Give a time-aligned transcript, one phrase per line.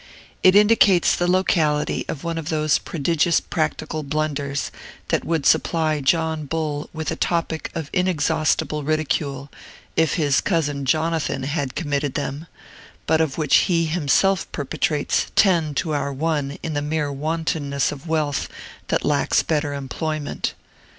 [0.41, 4.71] It indicates the locality of one of those prodigious practical blunders
[5.09, 9.51] that would supply John Bull with a topic of inexhaustible ridicule,
[9.95, 12.47] if his cousin Jonathan had committed them,
[13.05, 18.07] but of which he himself perpetrates ten to our one in the mere wantonness of
[18.07, 18.49] wealth
[18.87, 20.55] that lacks better employment.